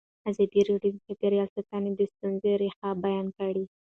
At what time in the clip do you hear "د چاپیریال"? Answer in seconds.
0.95-1.49